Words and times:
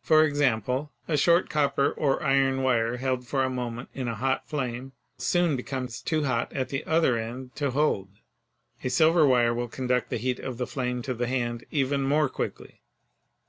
For 0.00 0.24
example, 0.24 0.90
a 1.06 1.16
short 1.16 1.48
copper 1.48 1.92
or 1.92 2.20
iron 2.20 2.64
wire 2.64 2.96
held 2.96 3.28
for 3.28 3.44
a 3.44 3.48
mo 3.48 3.70
ment 3.70 3.90
in 3.94 4.08
a 4.08 4.14
hot 4.16 4.48
flame 4.48 4.90
soon 5.18 5.54
becomes 5.54 6.02
too 6.02 6.24
hot 6.24 6.52
at 6.52 6.70
the 6.70 6.84
other 6.84 7.16
end 7.16 7.54
to 7.62 7.70
hold. 7.70 8.08
A 8.82 8.90
silver 8.90 9.24
wire 9.24 9.54
will 9.54 9.68
conduct 9.68 10.10
the 10.10 10.16
heat 10.18 10.40
of 10.40 10.58
the 10.58 10.66
flame 10.66 11.00
to 11.02 11.14
the 11.14 11.28
hand 11.28 11.62
even 11.70 12.02
more 12.02 12.28
quickly. 12.28 12.80